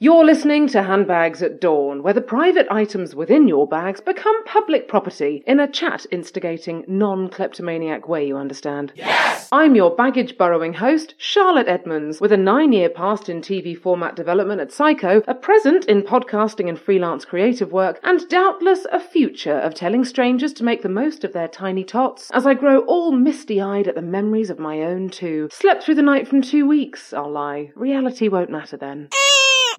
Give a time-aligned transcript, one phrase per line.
[0.00, 4.86] You're listening to Handbags at Dawn, where the private items within your bags become public
[4.86, 8.92] property in a chat instigating non kleptomaniac way, you understand?
[8.94, 9.48] Yes!
[9.50, 14.14] I'm your baggage burrowing host, Charlotte Edmonds, with a nine year past in TV format
[14.14, 19.58] development at Syco, a present in podcasting and freelance creative work, and doubtless a future
[19.58, 23.10] of telling strangers to make the most of their tiny tots as I grow all
[23.10, 25.48] misty eyed at the memories of my own two.
[25.50, 27.72] Slept through the night from two weeks, I'll lie.
[27.74, 29.08] Reality won't matter then.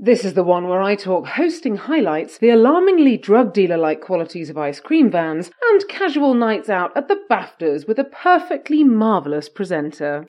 [0.02, 4.50] This is the one where I talk hosting highlights, the alarmingly drug dealer like qualities
[4.50, 9.50] of ice cream vans, and casual nights out at the BAFTAs with a perfectly marvellous
[9.50, 10.26] presenter.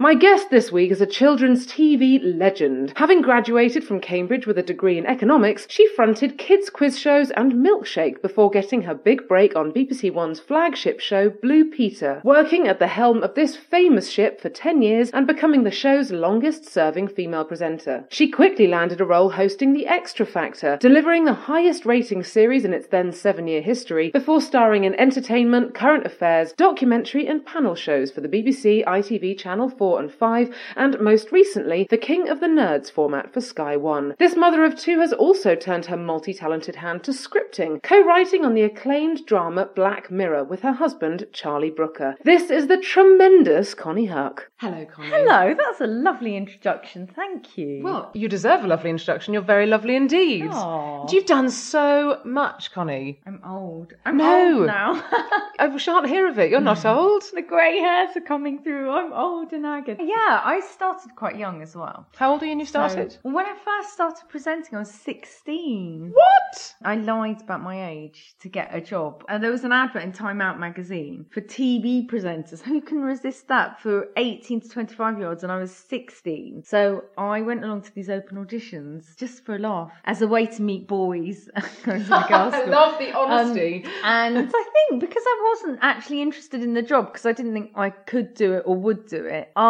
[0.00, 2.92] My guest this week is a children's TV legend.
[2.96, 7.52] Having graduated from Cambridge with a degree in economics, she fronted kids' quiz shows and
[7.52, 12.80] Milkshake before getting her big break on BBC One's flagship show, Blue Peter, working at
[12.80, 17.06] the helm of this famous ship for 10 years and becoming the show's longest serving
[17.06, 18.04] female presenter.
[18.10, 22.74] She quickly landed a role hosting The Xtra Factor, delivering the highest rating series in
[22.74, 28.10] its then seven year history before starring in entertainment, current affairs, documentary, and panel shows
[28.10, 32.46] for the BBC, ITV Channel 4 and 5, and most recently, the King of the
[32.46, 34.14] Nerds format for Sky One.
[34.18, 38.44] This mother of two has also turned her multi talented hand to scripting, co writing
[38.44, 42.16] on the acclaimed drama Black Mirror with her husband, Charlie Brooker.
[42.24, 44.40] This is the tremendous Konnie Huq.
[44.56, 45.10] Hello, Konnie.
[45.10, 47.06] Hello, that's a lovely introduction.
[47.06, 47.82] Thank you.
[47.82, 49.34] Well, you deserve a lovely introduction.
[49.34, 50.48] You're very lovely indeed.
[50.50, 51.06] Aw.
[51.10, 53.18] You've done so much, Konnie.
[53.26, 53.92] I'm old.
[54.06, 54.58] I'm No.
[54.58, 55.04] old now.
[55.56, 56.50] Oh, I shan't hear of it.
[56.50, 56.96] You're not mm.
[56.96, 57.22] old.
[57.32, 58.90] the grey hairs are coming through.
[58.90, 59.64] I'm old and
[60.00, 62.06] Yeah, I started quite young as well.
[62.16, 63.12] How old are you when you started?
[63.12, 66.12] So, when I first started presenting, I was 16.
[66.14, 66.74] What?
[66.84, 69.24] I lied about my age to get a job.
[69.28, 72.60] And there was an advert in Time Out magazine for TV presenters.
[72.62, 75.42] Who can resist that for 18 to 25 year olds?
[75.42, 76.62] And I was 16.
[76.64, 80.46] So I went along to these open auditions just for a laugh as a way
[80.46, 81.48] to meet boys.
[81.84, 83.84] Going to the I love the honesty.
[83.84, 87.54] Um, and I think because I wasn't actually interested in the job, because I didn't
[87.54, 89.63] think I could do it or would do it, I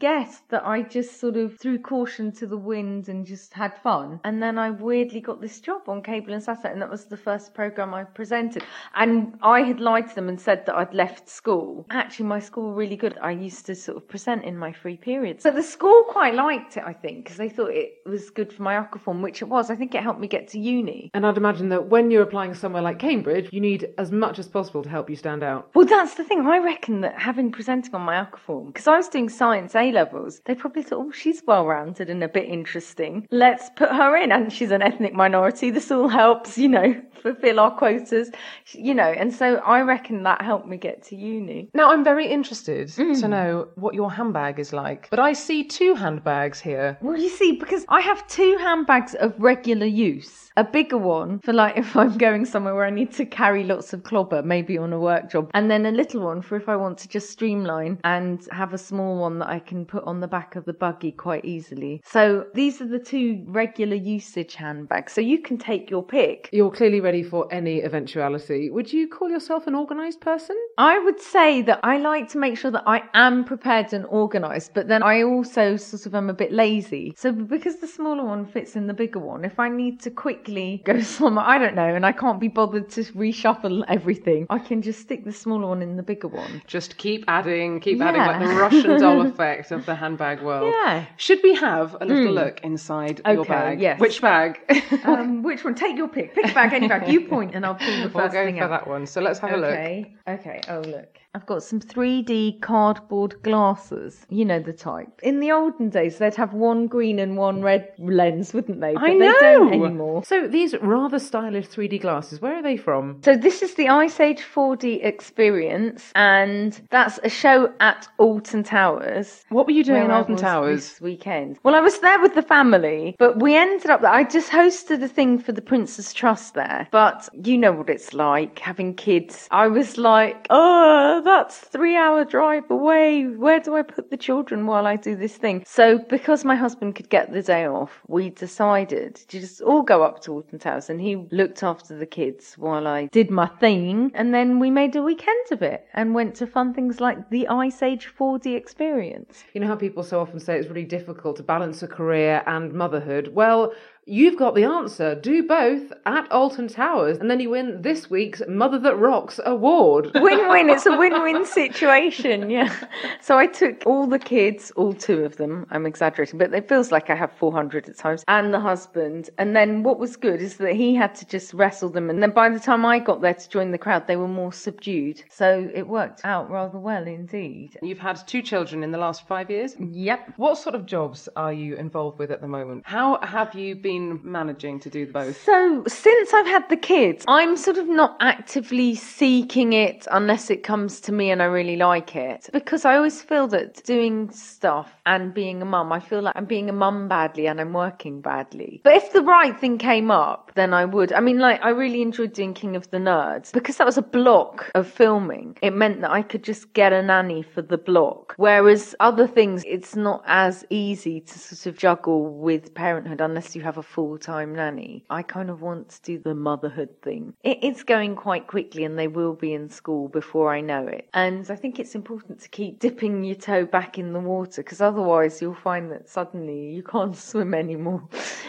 [0.00, 4.20] guess that I just sort of threw caution to the wind and just had fun.
[4.24, 7.16] And then I weirdly got this job on cable and satellite, and that was the
[7.16, 8.64] first program I presented.
[8.94, 11.86] And I had lied to them and said that I'd left school.
[11.90, 13.18] Actually, my school were really good.
[13.22, 15.42] I used to sort of present in my free periods.
[15.42, 18.62] So the school quite liked it, I think, because they thought it was good for
[18.62, 19.70] my UCAS form, which it was.
[19.70, 21.10] I think it helped me get to uni.
[21.14, 24.48] And I'd imagine that when you're applying somewhere like Cambridge, you need as much as
[24.48, 25.70] possible to help you stand out.
[25.74, 26.46] Well, that's the thing.
[26.46, 29.90] I reckon that having presenting on my UCAS form, because I was doing science A
[29.92, 33.26] levels, they probably thought, oh, she's well rounded and a bit interesting.
[33.30, 34.32] Let's put her in.
[34.32, 35.70] And she's an ethnic minority.
[35.70, 38.30] This all helps, you know, fulfill our quotas,
[38.72, 39.10] you know.
[39.10, 41.70] And so I reckon that helped me get to uni.
[41.74, 43.28] Now, I'm very interested to mm.
[43.28, 45.08] know what your handbag is like.
[45.10, 46.98] But I see two handbags here.
[47.00, 50.51] Well, you see, because I have two handbags of regular use.
[50.56, 53.92] A bigger one for like if I'm going somewhere where I need to carry lots
[53.92, 56.76] of clobber, maybe on a work job, and then a little one for if I
[56.76, 60.28] want to just streamline and have a small one that I can put on the
[60.28, 62.02] back of the buggy quite easily.
[62.04, 65.12] So these are the two regular usage handbags.
[65.12, 66.48] So you can take your pick.
[66.52, 68.70] You're clearly ready for any eventuality.
[68.70, 70.56] Would you call yourself an organised person?
[70.76, 74.74] I would say that I like to make sure that I am prepared and organised,
[74.74, 77.14] but then I also sort of am a bit lazy.
[77.16, 80.10] So because the smaller one fits in the bigger one, if I need to
[80.42, 84.58] quickly go somewhere, I don't know, and I can't be bothered to reshuffle everything, I
[84.58, 86.62] can just stick the smaller one in the bigger one.
[86.66, 88.08] Just keep adding, keep Yeah.
[88.08, 90.72] adding like the Russian doll effect of the handbag world.
[90.74, 91.06] Yeah.
[91.16, 93.80] Should we have a little look inside your bag?
[93.80, 94.00] yes.
[94.00, 94.60] Which bag?
[95.04, 95.74] Um, which one?
[95.74, 96.34] Take your pick.
[96.34, 97.08] Pick a bag, any bag.
[97.08, 98.70] You point, and I'll pull the 1st we'll go thing for out.
[98.70, 99.06] that one.
[99.06, 99.70] So let's have a look.
[99.70, 100.14] Okay.
[100.28, 100.60] Okay.
[100.68, 101.18] Oh look.
[101.34, 104.26] I've got some 3D cardboard glasses.
[104.28, 105.08] You know the type.
[105.22, 108.92] In the olden days, they'd have one green and one red lens, wouldn't they?
[108.92, 109.40] But I they know.
[109.40, 110.24] don't anymore.
[110.24, 113.22] So these rather stylish 3D glasses, where are they from?
[113.24, 119.42] So this is the Ice Age 4D experience, and that's a show at Alton Towers.
[119.48, 120.90] What were you doing in Alton Towers?
[120.90, 121.58] this weekend?
[121.62, 124.02] Well, I was there with the family, but we ended up.
[124.04, 128.12] I just hosted a thing for the Prince's Trust there, but you know what it's
[128.12, 129.48] like having kids.
[129.50, 133.24] I was like, oh, that's three hour drive away.
[133.24, 135.64] Where do I put the children while I do this thing?
[135.66, 140.02] So because my husband could get the day off, we decided to just all go
[140.02, 144.10] up to Alton Towers, and he looked after the kids while I did my thing,
[144.14, 147.48] and then we made a weekend of it and went to fun things like the
[147.48, 149.44] Ice Age 4D experience.
[149.54, 152.72] You know how people so often say it's really difficult to balance a career and
[152.72, 153.28] motherhood?
[153.32, 153.72] Well,
[154.06, 155.14] you've got the answer.
[155.14, 160.10] Do both at Alton Towers, and then you win this week's Mother That Rocks award.
[160.14, 162.74] Win win, it's a win win situation, yeah.
[163.20, 166.90] So I took all the kids, all two of them, I'm exaggerating, but it feels
[166.90, 169.30] like I have 400 at times, and the husband.
[169.38, 172.30] And then what was good is that he had to just wrestle them, and then
[172.30, 175.22] by the time I got there to join the crowd, they were more subdued.
[175.30, 177.78] So it worked out rather well indeed.
[177.82, 179.76] You've had two children in the last five years.
[179.78, 180.34] Yep.
[180.36, 182.82] What sort of jobs are you involved with at the moment?
[182.86, 185.42] How have you been managing to do both?
[185.44, 190.62] So, since I've had the kids, I'm sort of not actively seeking it unless it
[190.62, 192.48] comes to me and I really like it.
[192.52, 196.44] Because I always feel that doing stuff and being a mum, I feel like I'm
[196.44, 198.80] being a mum badly and I'm working badly.
[198.84, 201.12] But if the right thing came up, then I would.
[201.12, 204.02] I mean, like, I really enjoyed doing King of the Nerds because that was a
[204.02, 205.56] block of filming.
[205.62, 208.34] It meant that I could just get a nanny for the block.
[208.36, 213.62] Whereas other things, it's not as easy to sort of juggle with parenthood unless you
[213.62, 215.04] have a full time nanny.
[215.10, 217.34] I kind of want to do the motherhood thing.
[217.42, 221.08] It's going quite quickly and they will be in school before I know it.
[221.14, 224.80] And I think it's important to keep dipping your toe back in the water because
[224.80, 228.02] otherwise you'll find that suddenly you can't swim anymore.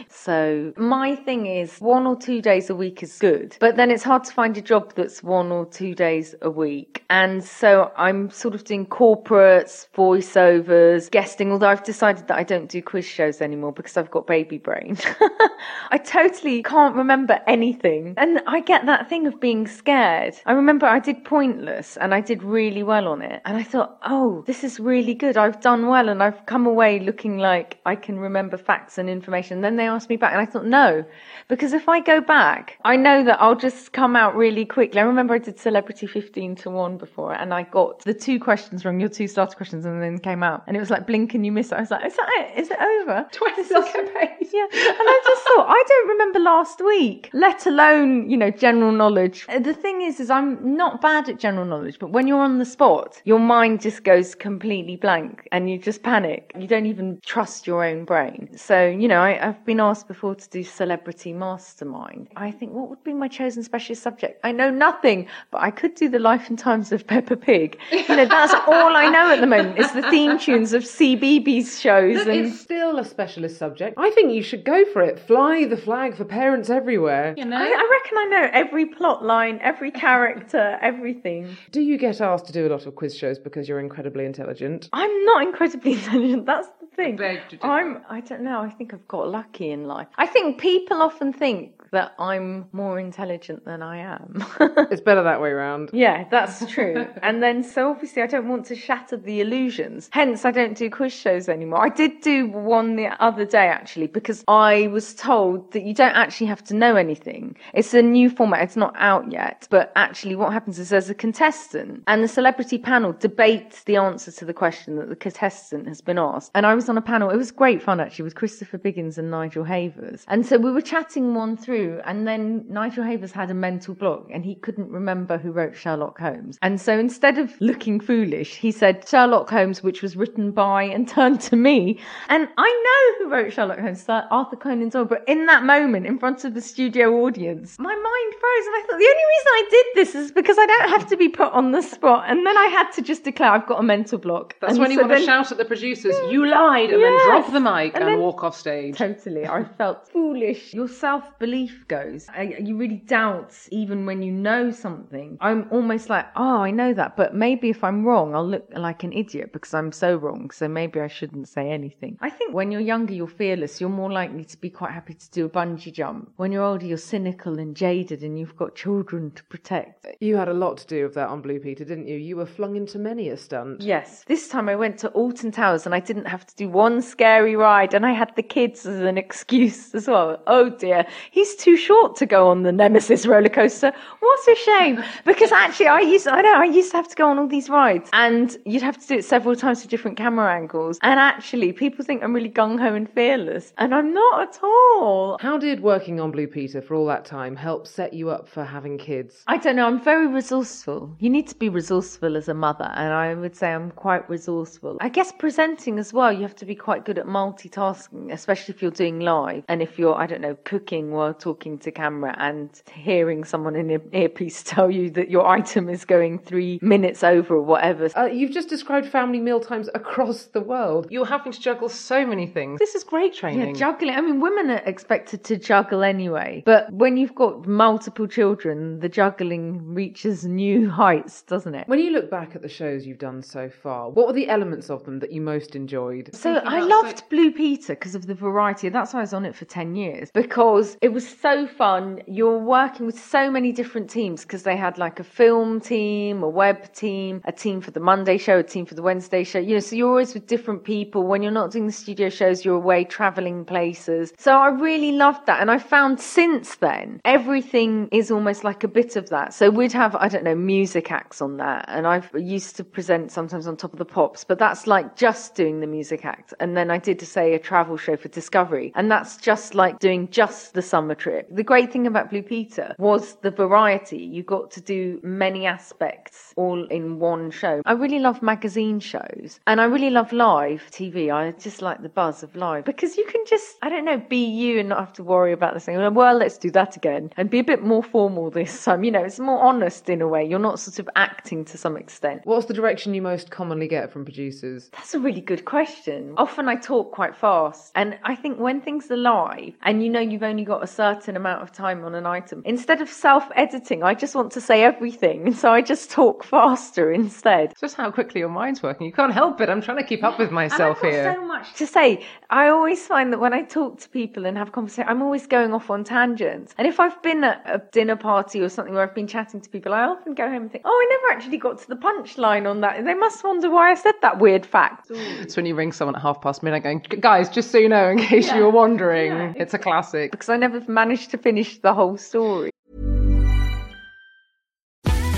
[0.10, 4.04] So my thing is one or two days a week is good, but then it's
[4.04, 7.04] hard to find a job that's one or two days a week.
[7.10, 12.70] And so I'm sort of doing corporates, voiceovers, guesting, although I've decided that I don't
[12.70, 14.98] do quiz shows anymore because I've got baby brain.
[15.92, 18.14] I totally can't remember anything.
[18.18, 20.36] And I get that thing of being scared.
[20.46, 23.42] I remember I did Pointless and I did really well on it.
[23.46, 25.38] And I thought, oh, this is really good.
[25.38, 29.58] I've done well and I've come away looking like I can remember facts and information.
[29.58, 31.06] And then they asked me back and I thought, no,
[31.48, 35.00] because if I go back, I know that I'll just come out really quickly.
[35.00, 38.86] I remember I did Celebrity 15 to 1 before and I got the two questions
[38.86, 40.64] wrong, your two starter questions, and then came out.
[40.68, 41.76] And it was like, blink and you miss it.
[41.76, 42.60] I was like, is that it?
[42.60, 43.28] Is it over?
[43.32, 44.66] 20 This is- yeah.
[45.14, 49.46] I just thought, I don't remember last week, let alone, you know, general knowledge.
[49.48, 52.58] Uh, The thing is, is I'm not bad at general knowledge, but when you're on
[52.58, 56.52] the spot, your mind just goes completely blank and you just panic.
[56.58, 58.50] You don't even trust your own brain.
[58.58, 62.30] So, you know, I, I've been asked before to do Celebrity Mastermind.
[62.36, 64.40] I think, what would be my chosen specialist subject?
[64.44, 67.78] I know nothing, but I could do the life and times of Peppa Pig.
[67.92, 71.80] You know, that's all I know at the moment is the theme tunes of CBeebies
[71.80, 73.96] shows Look, and it's still a specialist subject.
[74.00, 75.03] I think you should go for it.
[75.28, 77.34] Fly the flag for parents everywhere.
[77.38, 77.58] You know?
[77.58, 81.56] I, I reckon I know every plot line, every character, everything.
[81.72, 84.90] Do you get asked to do a lot of quiz shows because you're incredibly intelligent?
[84.94, 86.46] I'm not incredibly intelligent.
[86.46, 87.16] That's the thing.
[87.18, 87.68] beg to differ.
[87.68, 88.02] I'm.
[88.10, 88.62] I don't know.
[88.62, 90.08] I think I've got lucky in life.
[90.18, 94.44] I think people often think that I'm more intelligent than I am.
[94.94, 95.90] It's better that way round.
[95.94, 97.08] Yeah, that's true.
[97.22, 100.10] and then, so obviously, I don't want to shatter the illusions.
[100.12, 101.84] Hence, I don't do quiz shows anymore.
[101.84, 106.16] I did do one the other day, actually, because I was told that you don't
[106.16, 107.58] actually have to know anything.
[107.74, 109.68] It's a new format, it's not out yet.
[109.70, 114.32] But actually, what happens is there's a contestant, and the celebrity panel debates the answer
[114.32, 116.52] to the question that the contestant has been asked.
[116.56, 119.32] And I was on a panel, it was great fun, actually, with Christopher Biggins and
[119.32, 120.24] Nigel Havers.
[120.28, 124.30] And so we were chatting one through, and then Nigel Havers had a mental block,
[124.32, 126.60] and he couldn't remember who wrote Sherlock Holmes.
[126.62, 131.08] And so instead of looking foolish, he said Sherlock Holmes, which was written by and
[131.08, 132.00] turned to me.
[132.30, 134.73] And I know who wrote Sherlock Holmes, Arthur Conan
[135.06, 138.66] But in that moment, in front of the studio audience, my mind froze.
[138.66, 141.18] And I thought the only reason I did this is because I don't have to
[141.18, 142.26] be put on the spot.
[142.30, 144.56] And then I had to just declare I've got a mental block.
[144.60, 147.26] That's And when you so want to shout at the producers, you lied, and then
[147.26, 148.98] drop the mic and, then- walk off stage.
[148.98, 149.46] Totally.
[149.48, 150.74] I felt foolish.
[150.74, 152.28] Your self belief goes.
[152.30, 155.38] I, you really doubt even when you know something.
[155.42, 159.04] I'm almost like, oh, I know that, but maybe if I'm wrong, I'll look like
[159.04, 160.52] an idiot because I'm so wrong.
[160.52, 162.18] So maybe I shouldn't say anything.
[162.22, 163.82] I think when you're younger, you're fearless.
[163.82, 166.32] You're more likely to be quite happy to do a bungee jump.
[166.38, 170.08] When you're older, you're cynical and jaded and you've got children to protect.
[170.22, 172.16] You had a lot to do with that on Blue Peter, didn't you?
[172.16, 173.82] You were flung into many a stunt.
[173.82, 174.24] Yes.
[174.26, 177.58] This time I went to Alton Towers and I didn't have to do one scary
[177.58, 180.42] ride and I had the kids as an excuse as well.
[180.48, 181.06] Oh dear.
[181.32, 183.92] He's too short to go on the Nemesis roller coaster.
[184.22, 185.04] What a shame.
[185.26, 187.70] Because actually I used I know, I used to have to go on all these
[187.70, 191.00] rides and you'd have to do it several times with different camera angles.
[191.02, 193.74] And actually people think I'm really gung ho and fearless.
[193.78, 195.38] And I'm not at all.
[195.40, 198.64] How did working on Blue Peter for all that time help set you up for
[198.64, 199.44] having kids?
[199.48, 199.88] I don't know.
[199.88, 201.16] I'm very resourceful.
[201.20, 204.98] You need to be resourceful as a mother, and I would say I'm quite resourceful.
[205.02, 208.82] I guess presenting as well, you have to be quite good at multitasking, especially if
[208.82, 212.70] you're doing live and if you're, I don't know, cooking while talking to camera and
[212.94, 217.56] hearing someone in an earpiece tell you that your item is going three minutes over
[217.56, 218.10] or whatever.
[218.16, 221.08] Uh, you've just described family meal times across the world.
[221.10, 222.80] You're having to juggle so many things.
[222.80, 223.60] This is great training.
[223.60, 223.80] Yeah, training.
[223.80, 224.16] juggling.
[224.16, 229.08] I mean, women are expected to juggle anyway, but when you've got multiple children, the
[229.08, 231.88] juggling reaches new heights, doesn't it?
[231.88, 234.90] When you look back at the shows you've done so far, what were the elements
[234.90, 236.30] of them that you most enjoyed?
[236.36, 238.90] So I loved Blue Peter because of the variety.
[238.90, 242.22] That's why I was on it for 10 years because it was so fun.
[242.28, 246.50] You're working with so many different teams because they had like a film team, a
[246.50, 249.60] web team, a team for the Monday show, a team for the Wednesday show.
[249.60, 251.26] You know, so you're always with different people.
[251.26, 254.33] When you're not doing the studio shows, you're away traveling places.
[254.38, 255.62] So I really loved that.
[255.62, 259.54] And I found since then, everything is almost like a bit of that.
[259.54, 261.86] So we'd have, I don't know, music acts on that.
[261.88, 265.56] And I've used to present sometimes on top of the pops, but that's like just
[265.56, 266.54] doing the music act.
[266.60, 268.92] And then I did, to say, a travel show for Discovery.
[268.96, 271.48] And that's just like doing just the summer trip.
[271.52, 274.20] The great thing about Blue Peter was the variety.
[274.20, 277.82] You got to do many aspects all in one show.
[277.86, 281.34] I really love magazine shows and I really love live TV.
[281.34, 284.44] I just like the buzz of live because you can just, I don't know, be
[284.46, 286.14] you and not have to worry about this thing.
[286.14, 289.04] Well, let's do that again and be a bit more formal this time.
[289.04, 290.44] You know, it's more honest in a way.
[290.46, 292.42] You're not sort of acting to some extent.
[292.46, 294.90] What's the direction you most commonly get from producers?
[294.94, 296.34] That's a really good question.
[296.38, 300.20] Often I talk quite fast, and I think when things are live and you know
[300.20, 304.04] you've only got a certain amount of time on an item, instead of self editing,
[304.04, 307.72] I just want to say everything, and so I just talk faster instead.
[307.72, 309.06] It's just how quickly your mind's working.
[309.08, 309.70] You can't help it.
[309.70, 311.34] I'm trying to keep up with myself here.
[311.34, 312.26] so much to say.
[312.50, 315.74] I always find that when I talk to people and have conversation, I'm always going
[315.74, 316.74] off on tangents.
[316.78, 319.70] And if I've been at a dinner party or something where I've been chatting to
[319.70, 322.70] people, I often go home and think, oh, I never actually got to the punchline
[322.70, 323.04] on that.
[323.04, 325.08] They must wonder why I said that weird fact.
[325.10, 328.10] It's when you ring someone at half past midnight going, guys, just so you know,
[328.10, 330.32] in case you were wondering, it's a classic.
[330.32, 332.73] Because I never managed to finish the whole story.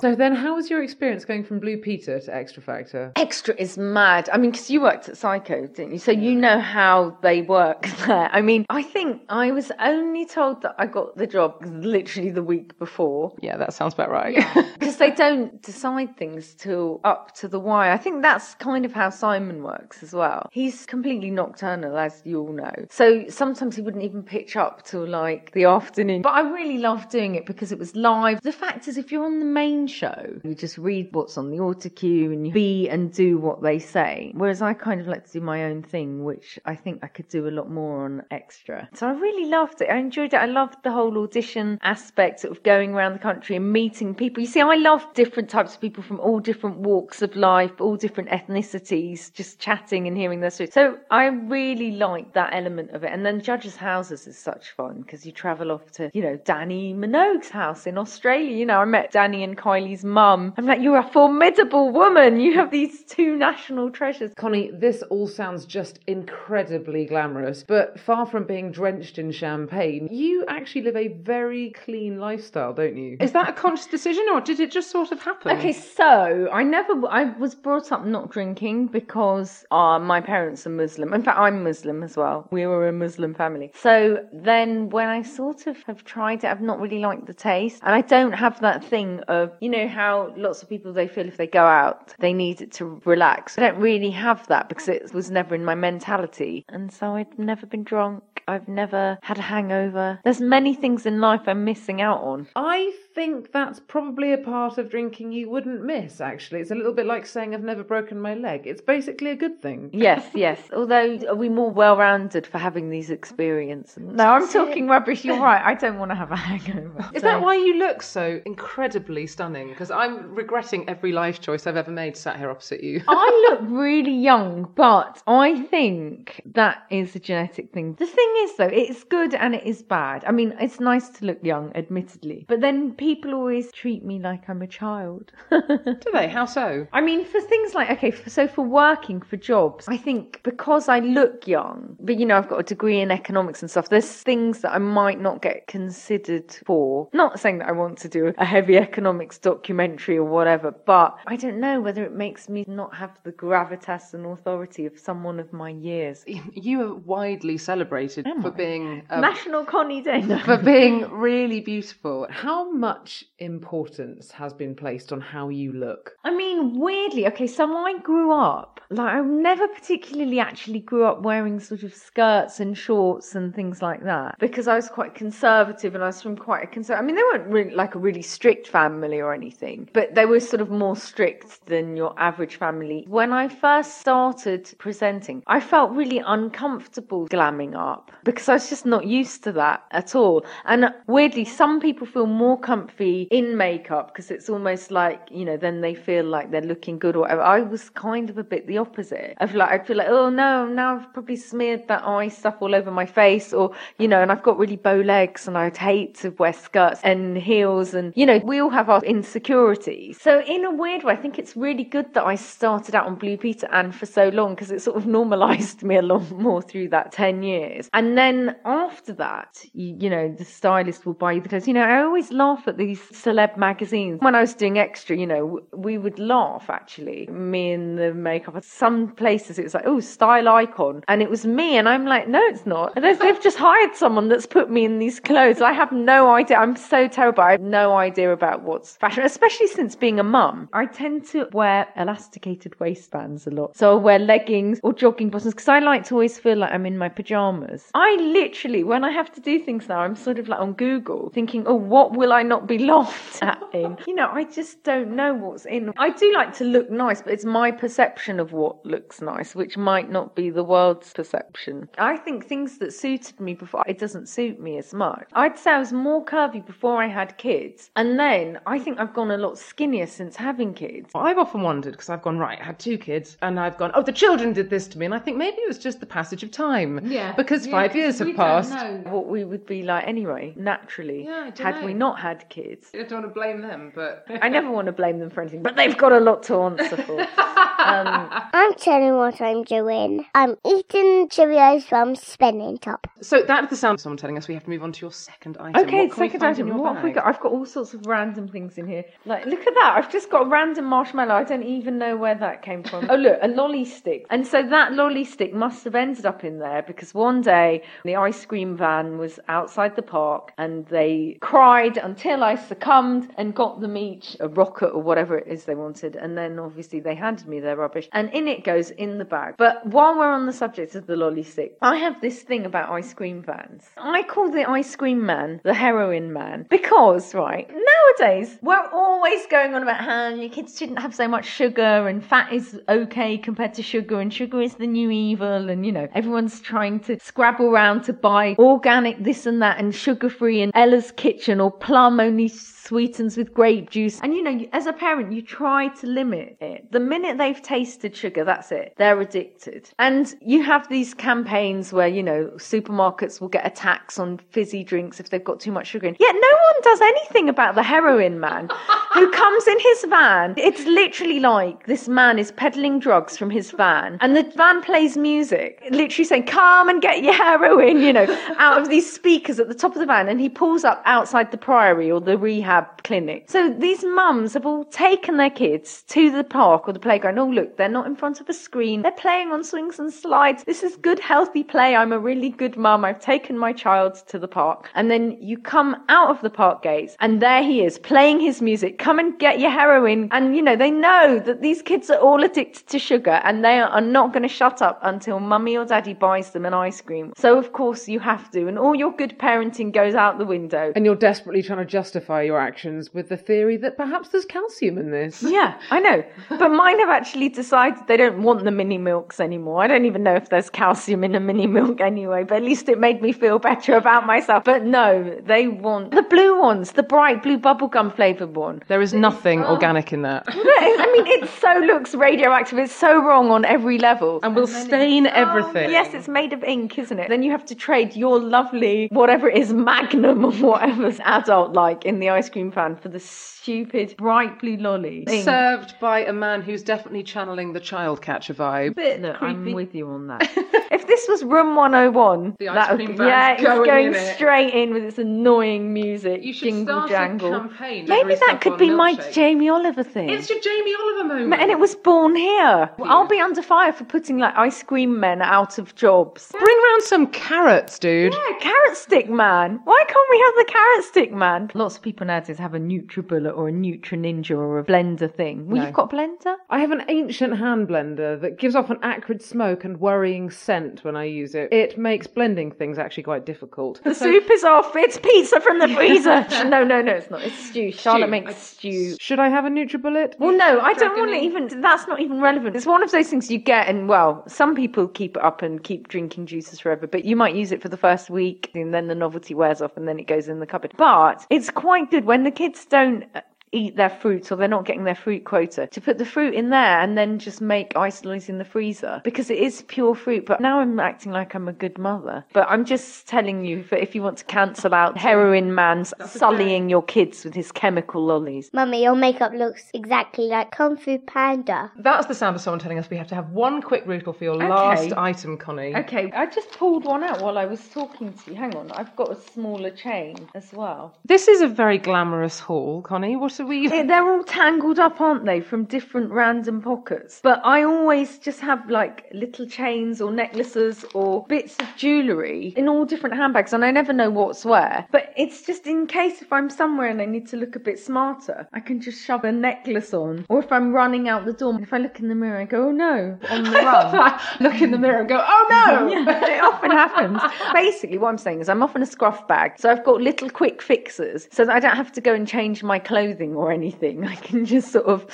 [0.00, 3.12] So then, how was your experience going from Blue Peter to Xtra Factor?
[3.16, 4.30] Xtra is mad.
[4.32, 5.98] I mean, because you worked at Syco, didn't you?
[5.98, 8.30] So you know how they work there.
[8.32, 12.42] I mean, I think I was only told that I got the job literally the
[12.42, 13.34] week before.
[13.42, 14.42] Yeah, that sounds about right.
[14.78, 17.92] Because they don't decide things till up to the wire.
[17.92, 20.48] I think that's kind of how Simon works as well.
[20.50, 22.72] He's completely nocturnal, as you all know.
[22.88, 26.22] So sometimes he wouldn't even pitch up till like the afternoon.
[26.22, 28.40] But I really loved doing it because it was live.
[28.40, 31.60] The fact is, if you're on the main show, you just read what's on the
[31.60, 34.32] auto cue and you be and do what they say.
[34.34, 37.28] Whereas I kind of like to do my own thing, which I think I could
[37.28, 38.88] do a lot more on Xtra.
[38.96, 39.90] So I really loved it.
[39.90, 40.36] I enjoyed it.
[40.36, 44.40] I loved the whole audition aspect of going around the country and meeting people.
[44.40, 47.96] You see, I love different types of people from all different walks of life, all
[47.96, 50.72] different ethnicities, just chatting and hearing their stories.
[50.72, 53.12] So I really liked that element of it.
[53.12, 56.94] And then judges' houses is such fun because you travel off to, you know, Dannii
[56.94, 58.56] Minogue's house in Australia.
[58.56, 60.52] You know, I met Dannii and Kylie Kylie's mum.
[60.56, 62.40] I'm like, you're a formidable woman.
[62.40, 64.32] You have these two national treasures.
[64.34, 70.44] Konnie, this all sounds just incredibly glamorous, but far from being drenched in champagne, you
[70.48, 73.16] actually live a very clean lifestyle, don't you?
[73.20, 75.56] Is that a conscious decision or did it just sort of happen?
[75.56, 80.70] Okay, so I never, I was brought up not drinking because uh, my parents are
[80.70, 81.12] Muslim.
[81.14, 82.48] In fact, I'm Muslim as well.
[82.50, 83.72] We were a Muslim family.
[83.74, 87.80] So then when I sort of have tried it, I've not really liked the taste.
[87.82, 91.26] And I don't have that thing of, you know, how lots of people, they feel
[91.26, 93.58] if they go out, they need it to relax.
[93.58, 96.64] I don't really have that because it was never in my mentality.
[96.68, 98.22] And so I've never been drunk.
[98.48, 100.18] I've never had a hangover.
[100.24, 102.48] There's many things in life I'm missing out on.
[102.56, 106.60] I think that's probably a part of drinking you wouldn't miss, actually.
[106.60, 108.66] It's a little bit like saying I've never broken my leg.
[108.66, 109.90] It's basically a good thing.
[109.92, 110.60] Yes, yes.
[110.72, 113.98] Although, are we more well rounded for having these experiences?
[113.98, 115.24] No, I'm talking rubbish.
[115.24, 115.62] You're right.
[115.64, 117.10] I don't want to have a hangover.
[117.14, 119.68] Is that why you look so incredibly stunning?
[119.68, 123.02] Because I'm regretting every life choice I've ever made sat here opposite you.
[123.08, 127.94] I look really young, but I think that is a genetic thing.
[127.94, 130.24] The thing is, though, it's good and it is bad.
[130.24, 134.46] I mean, it's nice to look young, admittedly, but then people always treat me like
[134.50, 135.32] I'm a child.
[135.50, 136.28] Do they?
[136.28, 136.86] How so?
[136.92, 140.86] I mean, for things like, okay, for, so for working, for jobs, I think because
[140.86, 144.10] I look young, but you know, I've got a degree in economics and stuff, there's
[144.10, 147.08] things that I might not get considered for.
[147.14, 151.36] Not saying that I want to do a heavy economics documentary or whatever, but I
[151.36, 155.54] don't know whether it makes me not have the gravitas and authority of someone of
[155.54, 156.22] my years.
[156.52, 160.20] You are widely celebrated for being um, National Konnie Day.
[160.20, 160.38] No.
[160.44, 162.26] for being really beautiful.
[162.28, 162.89] How much
[163.38, 166.12] importance has been placed on how you look?
[166.24, 171.22] I mean, weirdly, okay, so I grew up, like, I never particularly actually grew up
[171.22, 175.94] wearing sort of skirts and shorts and things like that because I was quite conservative
[175.94, 178.22] and I was from quite a conservative, I mean, they weren't really like a really
[178.22, 183.04] strict family or anything, but they were sort of more strict than your average family.
[183.08, 188.86] When I first started presenting, I felt really uncomfortable glamming up because I was just
[188.86, 190.44] not used to that at all.
[190.64, 195.56] And weirdly, some people feel more comfy in makeup because it's almost like, you know,
[195.56, 197.42] then they feel like they're looking good or whatever.
[197.42, 199.34] I was kind of a bit the opposite.
[199.38, 202.56] I feel like, I'd feel like, oh no, now I've probably smeared that eye stuff
[202.60, 205.76] all over my face or, you know, and I've got really bow legs and I'd
[205.76, 210.20] hate to wear skirts and heels and, you know, we all have our insecurities.
[210.20, 213.16] So in a weird way, I think it's really good that I started out on
[213.16, 216.62] Blue Peter and for so long because it sort of normalized me a lot more
[216.62, 217.88] through that 10 years.
[217.92, 221.68] And then after that, you, you know, the stylist will buy you the clothes.
[221.68, 224.20] You know, I always laugh at these celeb magazines.
[224.20, 228.56] When I was doing Xtra, you know, we would laugh actually, me and the makeup.
[228.56, 231.04] At some places it was like, oh, style icon.
[231.08, 231.76] And it was me.
[231.76, 232.92] And I'm like, no, it's not.
[232.96, 235.60] And they've just hired someone that's put me in these clothes.
[235.60, 236.56] I have no idea.
[236.56, 237.42] I'm so terrible.
[237.42, 240.68] I have no idea about what's fashion, especially since being a mum.
[240.72, 243.76] I tend to wear elasticated waistbands a lot.
[243.76, 246.86] So I'll wear leggings or jogging bottoms because I like to always feel like I'm
[246.86, 247.90] in my pajamas.
[247.94, 251.30] I literally, when I have to do things now, I'm sort of like on Google
[251.30, 253.96] thinking, oh, what will I not be laughed at in?
[254.06, 255.92] You know, I just don't know what's in.
[255.98, 259.76] I do like to look nice, but it's my perception of what looks nice, which
[259.76, 261.88] might not be the world's perception.
[261.98, 265.28] I think things that suited me before, it doesn't suit me as much.
[265.34, 267.90] I'd say I was more curvy before I had kids.
[267.96, 271.10] And then I think I've gone a lot skinnier since having kids.
[271.14, 274.02] I've often wondered because I've gone right, I had two kids, and I've gone, oh,
[274.02, 276.42] the children did this to me, and I think maybe it was just the passage
[276.42, 277.00] of time.
[277.04, 277.32] Yeah.
[277.32, 278.72] Because Yeah, five 'cause years we have don't passed.
[278.72, 281.86] know what we would be like anyway, naturally, Yeah, I don't had know.
[281.86, 282.90] we not had kids.
[282.94, 285.62] I don't want to blame them, but I never want to blame them for anything,
[285.62, 287.26] but they've got a lot to answer for.
[287.80, 290.26] Um, I'm telling what I'm doing.
[290.34, 293.06] I'm eating Cheerios from Spinning Top.
[293.22, 295.12] so that's the sound of someone telling us we have to move on to your
[295.12, 295.86] second item.
[295.86, 296.66] okay, what can we second find in item.
[296.66, 297.26] your What have we got?
[297.26, 299.04] I've got all sorts of random things in here.
[299.24, 299.94] Like, look at that.
[299.96, 301.34] I've just got a random marshmallow.
[301.34, 303.06] I don't even know where that came from.
[303.10, 304.26] oh, look, a lolly stick.
[304.28, 308.16] And so that lolly stick must have ended up in there because one day the
[308.16, 313.80] ice cream van was outside the park and they cried until I succumbed and got
[313.80, 316.16] them each a rocket or whatever it is they wanted.
[316.16, 318.08] And then obviously they handed me their rubbish.
[318.12, 319.54] And in it goes in the bag.
[319.58, 322.90] But while we're on the subject of the lolly stick, I have this thing about
[322.90, 323.84] ice cream vans.
[323.96, 329.74] I call the ice cream man the heroin man because, right, nowadays we're always going
[329.74, 333.74] on about how your kids shouldn't have so much sugar and fat is okay compared
[333.74, 337.66] to sugar and sugar is the new evil and you know everyone's trying to scrabble
[337.66, 342.20] around to buy organic this and that and sugar free and Ella's kitchen or plum
[342.30, 346.56] only sweetens with grape juice and you know as a parent you try to limit
[346.60, 351.92] it the minute they've tasted sugar that's it they're addicted and you have these campaigns
[351.92, 355.72] where you know supermarkets will get a tax on fizzy drinks if they've got too
[355.72, 358.68] much sugar in yet no one does anything about the heroin man
[359.12, 360.54] who comes in his van.
[360.56, 365.16] It's literally like this man is peddling drugs from his van, and the van plays
[365.16, 368.26] music, literally saying, Come and get your heroin, you know,
[368.58, 370.28] out of these speakers at the top of the van.
[370.28, 373.44] And he pulls up outside the priory or the rehab clinic.
[373.48, 377.38] So these mums have all taken their kids to the park or the playground.
[377.38, 379.02] Oh, look, they're not in front of a screen.
[379.02, 380.64] They're playing on swings and slides.
[380.64, 381.96] This is good, healthy play.
[381.96, 383.04] I'm a really good mum.
[383.04, 384.88] I've taken my child to the park.
[384.94, 388.60] And then you come out of the park gates and there he is playing his
[388.60, 388.98] music.
[388.98, 390.28] Come and get your heroin.
[390.32, 393.80] And, you know, they know that these kids are all addicted to sugar and they
[393.80, 397.32] are not going to shut up until mummy or daddy buys them an ice cream.
[397.36, 398.66] So, of course, you have to.
[398.66, 400.92] And all your good parenting goes out the window.
[400.94, 404.96] And you're desperately trying to justify your actions with the theory that perhaps there's calcium
[404.96, 405.42] in this.
[405.50, 406.24] Yeah, I know.
[406.48, 409.82] But mine have actually decided they don't want the mini milks anymore.
[409.82, 412.88] I don't even know if there's calcium in a mini milk anyway, but at least
[412.88, 414.62] it made me feel better about myself.
[414.64, 418.80] But no, they want the blue ones, the bright blue bubblegum flavoured one.
[418.86, 419.72] There is nothing oh.
[419.72, 420.44] organic in that.
[420.48, 422.78] I mean, it so looks radioactive.
[422.78, 424.38] It's so wrong on every level.
[424.44, 425.86] And will stain everything.
[425.86, 427.28] Oh, yes, it's made of ink, isn't it?
[427.28, 432.04] Then you have to trade your lovely, whatever it is, magnum or whatever's adult like
[432.04, 435.24] in the ice cream van for the stupid bright blue lolly.
[435.28, 435.44] Ink.
[435.44, 438.94] Served by a man who's definitely channeling the child catcher vibe.
[438.94, 440.48] bit Look, I'm with you on that.
[440.92, 443.84] if this was Room 101, The ice that would cream be- van's yeah, it's going
[443.90, 444.34] going in it.
[444.36, 447.54] straight in with its annoying music, You should jingle start jangle.
[447.54, 448.06] a campaign.
[448.06, 449.32] Maybe delivery that stuff could on be my milkshake.
[449.32, 450.30] Jamie Oliver thing.
[450.30, 451.60] It's your Jamie Oliver moment.
[451.60, 452.88] and it was born here.
[453.02, 456.52] I'll be under fire for putting like ice cream men out of jobs.
[456.52, 458.32] Bring round some carrots, dude.
[458.32, 459.80] Yeah, carrot stick man.
[459.84, 461.70] Why can't we have the carrot stick man?
[461.80, 465.66] Lots of people nowadays have a NutriBullet or a NutriNinja or a blender thing.
[465.66, 465.86] Well, No.
[465.86, 466.56] you've got a blender.
[466.68, 471.02] I have an ancient hand blender that gives off an acrid smoke and worrying scent
[471.04, 471.72] when I use it.
[471.72, 474.04] It makes blending things actually quite difficult.
[474.04, 474.94] The soup is off.
[474.94, 476.46] It's pizza from the freezer.
[476.68, 477.40] no, no, no, it's not.
[477.40, 477.92] It's stew.
[477.92, 479.16] Charlotte makes stew.
[479.18, 480.38] Should I have a NutriBullet?
[480.38, 481.80] Well, no, I don't want to even.
[481.80, 482.76] That's not even relevant.
[482.76, 485.82] It's one of those things you get, and well, some people keep it up and
[485.82, 489.06] keep drinking juices forever, but you might use it for the first week, and then
[489.08, 490.92] the novelty wears off, and then it goes in the cupboard.
[490.98, 491.69] But it's
[492.10, 493.24] good when the kids don't
[493.72, 496.70] eat their fruit or they're not getting their fruit quota to put the fruit in
[496.70, 500.46] there and then just make ice lollies in the freezer because it is pure fruit.
[500.46, 502.44] But now I'm acting like I'm a good mother.
[502.52, 506.88] But I'm just telling you that if you want to cancel out heroin man's sullying
[506.88, 508.70] your kids with his chemical lollies.
[508.72, 511.92] Mummy, your makeup looks exactly like Kung Fu Panda.
[511.96, 514.44] That's the sound of someone telling us we have to have one quick riddle for
[514.44, 515.96] your last item, Konnie.
[516.04, 518.56] Okay, I just pulled one out while I was talking to you.
[518.56, 521.16] Hang on, I've got a smaller chain as well.
[521.24, 523.38] This is a very glamorous haul, Konnie.
[523.38, 523.88] What we?
[523.88, 527.40] They're all tangled up, aren't they, from different random pockets?
[527.42, 532.88] But I always just have like little chains or necklaces or bits of jewellery in
[532.88, 535.06] all different handbags, and I never know what's where.
[535.10, 537.98] But it's just in case if I'm somewhere and I need to look a bit
[537.98, 540.46] smarter, I can just shove a necklace on.
[540.48, 542.88] Or if I'm running out the door, if I look in the mirror, I go,
[542.88, 544.40] oh no, on the run.
[544.60, 546.10] Look in the mirror and go, oh no!
[546.20, 547.40] Yeah, it often happens.
[547.72, 550.82] Basically, what I'm saying is I'm often a scruff bag, so I've got little quick
[550.82, 554.24] fixes, so that I don't have to go and change my clothing or anything.
[554.30, 555.26] I can just sort of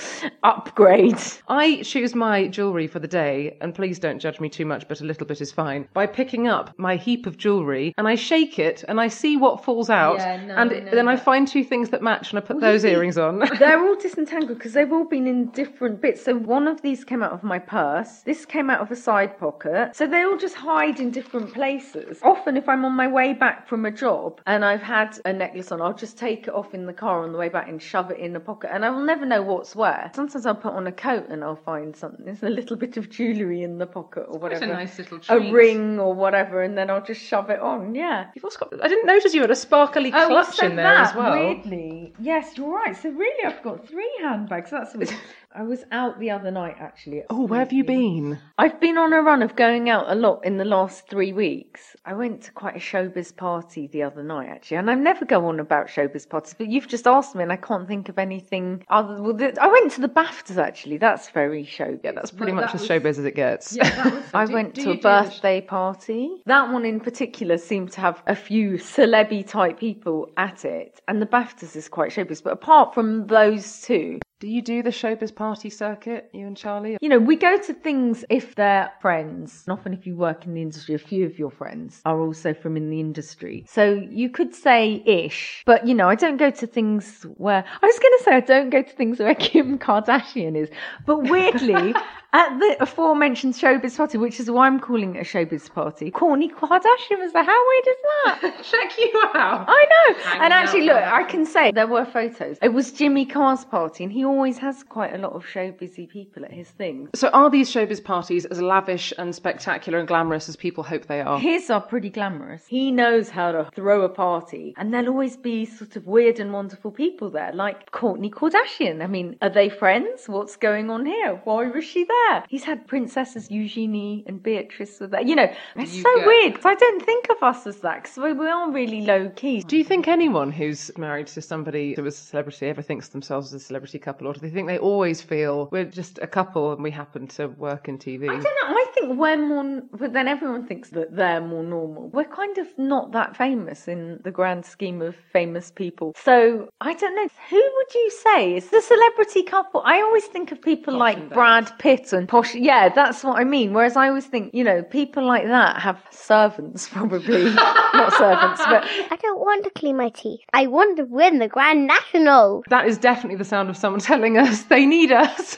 [0.42, 1.18] upgrade.
[1.48, 5.00] I choose my jewellery for the day, and please don't judge me too much, but
[5.00, 8.58] a little bit is fine, by picking up my heap of jewellery and I shake
[8.58, 11.64] it and I see what falls out, Yeah, no, and no, then I find two
[11.64, 13.42] things that match and I put those earrings on.
[13.58, 16.24] They're all disentangled because they've all been in different bits.
[16.24, 18.20] So one of these came out of my purse.
[18.20, 19.94] This came out of a side pocket.
[19.94, 22.18] So they all just hide in different places.
[22.22, 25.72] Often, if I'm on my way back from a job and I've had a necklace
[25.72, 28.05] on, I'll just take it off in the car on the way back and shove
[28.10, 28.70] it in the pocket.
[28.72, 30.10] And I will never know what's where.
[30.14, 32.24] Sometimes I'll put on a coat and I'll find something.
[32.24, 34.66] There's a little bit of jewellery in the pocket or Quite a whatever.
[34.72, 37.94] nice little A ring or whatever, and then I'll just shove it on.
[37.94, 38.26] Yeah.
[38.34, 41.10] You've also got, I didn't notice you had a sparkly Oh, clutch in there that,
[41.10, 41.32] as well.
[41.32, 42.96] Weirdly, yes, you're right.
[42.96, 44.70] So really, I've got three handbags.
[44.70, 44.94] That's.
[45.56, 47.22] I was out the other night actually.
[47.30, 48.38] Oh, where have you been?
[48.58, 51.96] I've been on a run of going out a lot in the last three weeks.
[52.04, 55.46] I went to quite a showbiz party the other night actually, and I never go
[55.46, 58.84] on about showbiz parties, but you've just asked me, and I can't think of anything
[58.90, 59.22] other.
[59.22, 60.98] Well, the, I went to the BAFTAs actually.
[60.98, 62.00] That's very showbiz.
[62.04, 63.74] Yeah, that's pretty much as showbiz as it gets.
[63.74, 66.42] Yeah, I went to a birthday party.
[66.44, 71.22] That one in particular seemed to have a few celebby type people at it, and
[71.22, 72.42] the BAFTAs is quite showbiz.
[72.42, 76.98] But apart from those two, Do you do the showbiz party circuit, you and Charlie?
[77.00, 79.64] you know, we go to things if they're friends.
[79.66, 82.52] And often, if you work in the industry, a few of your friends are also
[82.52, 83.64] from in the industry.
[83.66, 87.86] So you could say ish, but you know, I don't go to things where I
[87.86, 90.68] was going to say I don't go to things where Kim Kardashian is,
[91.06, 91.94] but weirdly.
[92.36, 96.52] At the aforementioned showbiz party, which is why I'm calling it a showbiz party, Kourtney
[96.52, 97.42] Kardashian was there.
[97.42, 98.62] How weird is that?
[98.62, 99.64] Check you out.
[99.66, 100.14] I know.
[100.22, 101.14] Hanging and actually, look, there.
[101.14, 102.58] I can say there were photos.
[102.60, 106.44] It was Jimmy Carr's party, and he always has quite a lot of showbizy people
[106.44, 107.08] at his things.
[107.14, 111.22] So, are these showbiz parties as lavish and spectacular and glamorous as people hope they
[111.22, 111.38] are?
[111.38, 112.66] His are pretty glamorous.
[112.66, 116.52] He knows how to throw a party, and there'll always be sort of weird and
[116.52, 119.02] wonderful people there, like Kourtney Kardashian.
[119.02, 120.26] I mean, are they friends?
[120.26, 121.40] What's going on here?
[121.44, 122.25] Why was she there?
[122.48, 125.22] He's had princesses Eugenie and Beatrice with there.
[125.22, 126.58] You know, it's You so weird.
[126.64, 129.62] I don't think of us as that because we, we are really low key.
[129.62, 133.52] Do you think anyone who's married to somebody who is a celebrity ever thinks themselves
[133.52, 136.72] as a celebrity couple, or do they think they always feel we're just a couple
[136.72, 138.24] and we happen to work in TV?
[138.24, 138.50] I don't know.
[138.68, 142.08] I think we're more, but then everyone thinks that they're more normal.
[142.08, 146.14] We're kind of not that famous in the grand scheme of famous people.
[146.16, 147.28] So I don't know.
[147.50, 149.82] Who would you say is the celebrity couple?
[149.84, 152.54] I always think of people like Brad Pitt and Posh.
[152.54, 153.72] Yeah, that's what I mean.
[153.72, 158.84] Whereas I always think, you know, people like that have servants, probably not servants, but
[159.10, 160.40] I don't want to clean my teeth.
[160.52, 162.62] I want to win the Grand National.
[162.68, 165.56] That is definitely the sound of someone telling us they need us.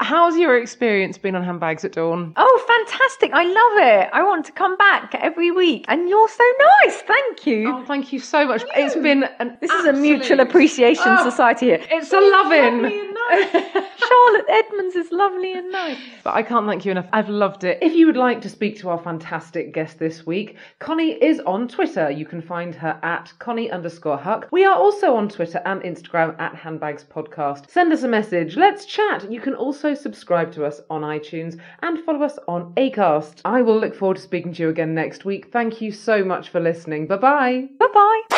[0.00, 2.32] How's your experience been on handbags at dawn?
[2.36, 3.32] oh, fantastic!
[3.32, 4.10] I love it.
[4.12, 6.44] I want to come back every week, and you're so
[6.84, 6.96] nice.
[7.02, 7.72] Thank you.
[7.72, 8.62] Oh, thank you so much.
[8.76, 11.80] It's been an This is a mutual appreciation Oh, society here.
[11.90, 12.82] It's a loving.
[13.28, 13.84] Lovely and nice.
[13.98, 15.98] Charlotte Edmonds is lovely and nice.
[16.24, 17.06] But I can't thank you enough.
[17.12, 17.78] I've loved it.
[17.82, 21.68] If you would like to speak to our fantastic guest this week, Konnie is on
[21.68, 22.10] Twitter.
[22.10, 24.44] You can find her at Konnie underscore Huq.
[24.50, 27.70] We are also on Twitter and Instagram at Handbags Podcast.
[27.70, 28.56] Send us a message.
[28.56, 29.30] Let's chat.
[29.30, 33.40] You can also subscribe to us on iTunes and follow us on Acast.
[33.44, 35.52] I will look forward to speaking to you again next week.
[35.52, 37.06] Thank you so much for listening.
[37.06, 37.68] Bye bye.
[37.78, 38.37] Bye bye.